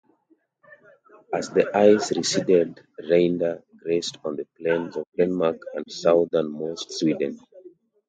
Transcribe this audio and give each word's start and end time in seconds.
As 1.31 1.51
the 1.51 1.77
ice 1.77 2.09
receded 2.17 2.81
reindeer 3.07 3.61
grazed 3.83 4.17
on 4.25 4.35
the 4.35 4.47
plains 4.57 4.97
of 4.97 5.05
Denmark 5.15 5.59
and 5.75 5.85
southernmost 5.91 6.91
Sweden. 6.93 7.37